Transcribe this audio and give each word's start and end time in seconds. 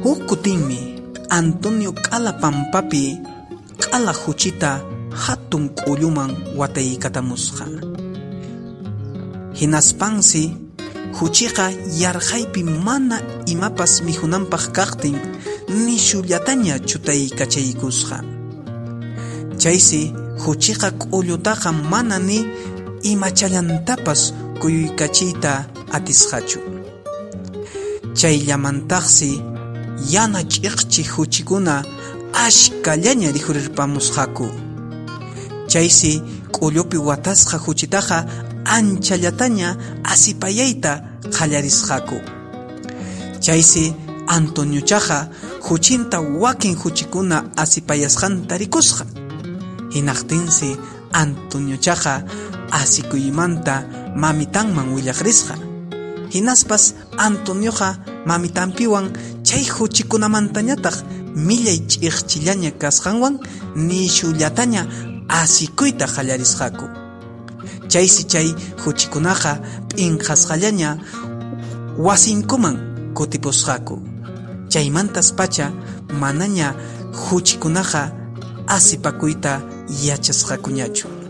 Huk 0.00 0.32
Antonio 1.28 1.92
k'ala 1.92 2.32
pampapi 2.40 3.16
k'ala 3.76 4.12
huchita 4.12 4.80
hatun 5.12 5.68
k'ulluman 5.68 6.56
wataykatamusqa. 6.56 7.66
Hinaspansi 9.52 10.56
huchiqa 11.12 11.72
yarqaypi 12.00 12.64
mana 12.64 13.20
imapas 13.46 14.00
mikhunanpaq 14.04 14.72
kaqtin 14.72 15.16
nishullataña 15.68 16.80
chutaykachaykusqa. 16.88 18.18
Chaysi 19.60 20.12
huchiqa 20.42 20.88
k'ullutaqa 21.00 21.72
mana 21.72 22.18
ni 22.18 22.44
imachallantapas 23.02 24.32
kuyuykachiyta 24.60 25.52
atisqachu. 25.96 26.60
Chayllamantaqsi 28.18 29.51
yana 30.10 30.42
ch'iqchik 30.44 31.08
huchikuna 31.16 31.82
ashkallaña 32.32 33.32
rihurirpamusqaku. 33.32 34.46
Chaysi 35.68 36.22
k'ullupi 36.52 36.96
watasqa 36.98 37.58
huchitaqa 37.58 38.26
anchallataña 38.64 39.76
asipayayta 40.04 41.02
qallarisqaku. 41.34 42.18
Chaysi 43.40 43.94
Antoniochaqa 44.26 45.28
huchinta 45.68 46.20
wakin 46.20 46.76
huchikuna 46.76 47.44
asipayasqanta 47.56 48.56
rikusqa. 48.58 49.04
Hinaqtinsi 49.94 50.76
Antoniochaqa 51.12 52.24
asikuymanta 52.70 53.84
mamitanman 54.16 54.94
willaqrisqa. 54.94 55.54
Hinaspas 56.32 56.94
Antonioqa 57.18 57.98
mamitanpiwan 58.26 59.12
chay 59.52 59.68
huchikunamantañataq 59.68 60.96
millay 61.46 61.78
ch'iqchillaña 61.90 62.70
kasqanwan 62.80 63.34
nishullataña 63.88 64.82
asikuyta 65.28 66.06
qallarisqaku. 66.14 66.86
Chaysi 67.90 68.22
chay 68.32 68.48
huchikunaqa 68.82 69.52
p'inqasqallaña 69.88 70.90
wasinkuman 72.06 72.76
kutipusqaku. 73.16 73.96
Chaymantas 74.72 75.28
pacha 75.38 75.66
manaña 76.20 76.68
huchikunaqa 77.24 78.02
asipakuyta 78.76 79.52
yachasqakuñachu. 80.06 81.21